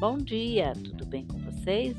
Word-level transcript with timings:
Bom 0.00 0.16
dia, 0.16 0.72
tudo 0.72 1.04
bem 1.04 1.26
com 1.26 1.36
vocês? 1.40 1.94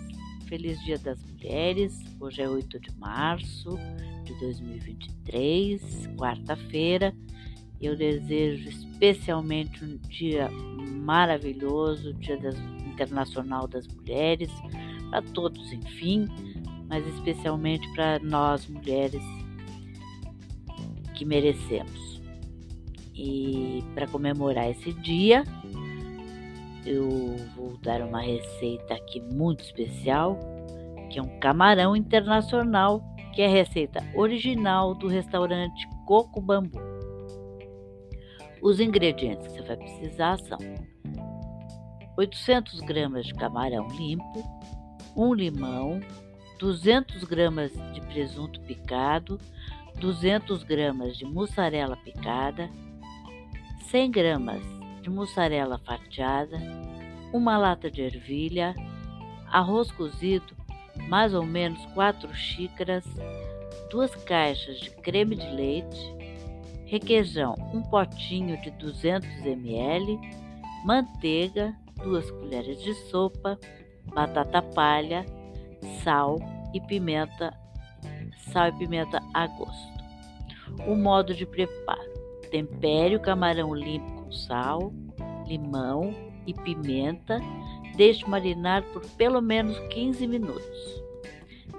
Feliz 0.47 0.83
Dia 0.83 0.97
das 0.97 1.23
Mulheres. 1.23 1.99
Hoje 2.19 2.41
é 2.41 2.49
8 2.49 2.79
de 2.79 2.91
março 2.97 3.77
de 4.23 4.33
2023, 4.39 6.09
quarta-feira. 6.17 7.13
Eu 7.79 7.95
desejo 7.95 8.69
especialmente 8.69 9.85
um 9.85 9.97
dia 9.97 10.49
maravilhoso, 10.49 12.11
Dia 12.15 12.37
das, 12.37 12.55
Internacional 12.91 13.67
das 13.67 13.85
Mulheres, 13.85 14.49
para 15.11 15.21
todos, 15.21 15.71
enfim, 15.71 16.27
mas 16.89 17.05
especialmente 17.05 17.87
para 17.93 18.17
nós 18.17 18.65
mulheres 18.65 19.21
que 21.13 21.23
merecemos. 21.23 22.19
E 23.13 23.83
para 23.93 24.07
comemorar 24.07 24.71
esse 24.71 24.91
dia, 24.91 25.43
eu 26.85 27.35
vou 27.55 27.77
dar 27.77 28.01
uma 28.01 28.21
receita 28.21 28.95
aqui 28.95 29.21
muito 29.21 29.63
especial, 29.63 30.39
que 31.09 31.19
é 31.19 31.21
um 31.21 31.39
camarão 31.39 31.95
internacional, 31.95 33.03
que 33.33 33.41
é 33.41 33.45
a 33.45 33.49
receita 33.49 34.03
original 34.15 34.95
do 34.95 35.07
restaurante 35.07 35.87
Coco 36.05 36.41
Bambu. 36.41 36.79
Os 38.61 38.79
ingredientes 38.79 39.47
que 39.47 39.53
você 39.53 39.61
vai 39.61 39.77
precisar 39.77 40.37
são 40.39 40.57
800 42.17 42.81
gramas 42.81 43.25
de 43.25 43.33
camarão 43.33 43.87
limpo, 43.89 44.43
um 45.15 45.33
limão, 45.33 45.99
200 46.59 47.23
gramas 47.23 47.71
de 47.93 48.01
presunto 48.01 48.59
picado, 48.61 49.39
200 49.99 50.63
gramas 50.63 51.17
de 51.17 51.25
mussarela 51.25 51.97
picada, 51.97 52.69
100 53.89 54.11
gramas 54.11 54.80
de 55.01 55.09
mussarela 55.09 55.77
fatiada, 55.79 56.57
uma 57.33 57.57
lata 57.57 57.89
de 57.89 58.01
ervilha, 58.01 58.75
arroz 59.47 59.91
cozido, 59.91 60.55
mais 61.07 61.33
ou 61.33 61.43
menos 61.43 61.83
4 61.93 62.33
xícaras, 62.33 63.05
duas 63.89 64.13
caixas 64.23 64.79
de 64.79 64.89
creme 64.89 65.35
de 65.35 65.47
leite, 65.49 66.15
requeijão, 66.85 67.55
um 67.73 67.81
potinho 67.81 68.61
de 68.61 68.71
200 68.71 69.27
ml, 69.45 70.19
manteiga, 70.85 71.75
duas 72.03 72.29
colheres 72.31 72.81
de 72.81 72.93
sopa, 73.09 73.59
batata 74.13 74.61
palha, 74.61 75.25
sal 76.03 76.37
e 76.73 76.81
pimenta, 76.81 77.53
sal 78.51 78.69
e 78.69 78.71
pimenta 78.73 79.21
a 79.33 79.47
gosto. 79.47 79.91
O 80.87 80.95
modo 80.95 81.33
de 81.33 81.45
preparo: 81.45 82.11
tempere 82.49 83.15
o 83.15 83.19
camarão 83.19 83.73
limpo 83.73 84.20
sal, 84.31 84.93
limão 85.47 86.13
e 86.45 86.53
pimenta. 86.53 87.39
Deixe 87.95 88.27
marinar 88.27 88.83
por 88.93 89.05
pelo 89.11 89.41
menos 89.41 89.77
15 89.89 90.25
minutos. 90.27 91.01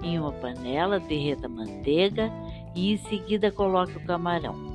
Em 0.01 0.19
uma 0.19 0.31
panela, 0.33 0.99
derreta 0.99 1.47
a 1.47 1.49
manteiga 1.49 2.31
e 2.75 2.93
em 2.93 2.97
seguida 2.97 3.51
coloque 3.51 3.97
o 3.97 4.05
camarão. 4.05 4.73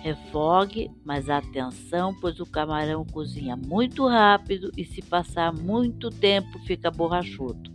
Refogue, 0.00 0.90
mas 1.04 1.28
atenção, 1.28 2.14
pois 2.20 2.38
o 2.38 2.46
camarão 2.46 3.04
cozinha 3.04 3.56
muito 3.56 4.06
rápido 4.06 4.70
e 4.76 4.84
se 4.84 5.02
passar 5.02 5.52
muito 5.52 6.10
tempo 6.10 6.58
fica 6.60 6.90
borrachudo. 6.90 7.70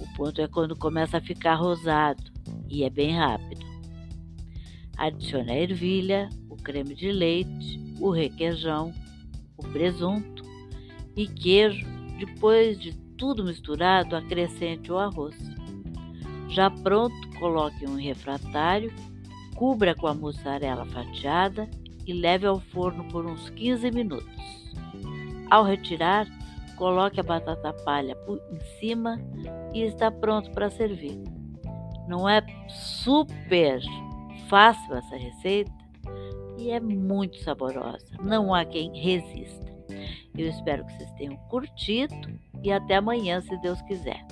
O 0.00 0.16
ponto 0.16 0.40
é 0.40 0.48
quando 0.48 0.76
começa 0.76 1.18
a 1.18 1.20
ficar 1.20 1.54
rosado 1.54 2.22
e 2.68 2.84
é 2.84 2.90
bem 2.90 3.16
rápido. 3.16 3.64
Adicione 4.96 5.50
a 5.50 5.58
ervilha, 5.58 6.28
o 6.48 6.56
creme 6.56 6.94
de 6.94 7.10
leite, 7.10 7.81
o 8.02 8.10
requeijão, 8.10 8.92
o 9.56 9.62
presunto 9.68 10.42
e 11.16 11.26
queijo. 11.26 11.86
Depois 12.18 12.78
de 12.78 12.92
tudo 13.16 13.44
misturado, 13.44 14.16
acrescente 14.16 14.90
o 14.90 14.98
arroz. 14.98 15.36
Já 16.48 16.68
pronto, 16.68 17.14
coloque 17.38 17.86
um 17.86 17.94
refratário, 17.94 18.92
cubra 19.54 19.94
com 19.94 20.08
a 20.08 20.14
mussarela 20.14 20.84
fatiada 20.86 21.70
e 22.04 22.12
leve 22.12 22.44
ao 22.44 22.60
forno 22.60 23.04
por 23.04 23.24
uns 23.24 23.48
15 23.50 23.90
minutos. 23.92 24.28
Ao 25.48 25.64
retirar, 25.64 26.26
coloque 26.76 27.20
a 27.20 27.22
batata 27.22 27.72
palha 27.84 28.16
em 28.50 28.60
cima 28.80 29.20
e 29.72 29.82
está 29.82 30.10
pronto 30.10 30.50
para 30.50 30.70
servir. 30.70 31.22
Não 32.08 32.28
é 32.28 32.42
super 32.68 33.80
fácil 34.48 34.94
essa 34.96 35.16
receita 35.16 35.81
e 36.62 36.70
é 36.70 36.80
muito 36.80 37.38
saborosa. 37.38 38.16
Não 38.22 38.54
há 38.54 38.64
quem 38.64 38.92
resista. 38.98 39.72
Eu 40.36 40.48
espero 40.48 40.86
que 40.86 40.92
vocês 40.94 41.10
tenham 41.12 41.36
curtido 41.48 42.14
e 42.62 42.72
até 42.72 42.96
amanhã, 42.96 43.40
se 43.40 43.56
Deus 43.58 43.82
quiser. 43.82 44.24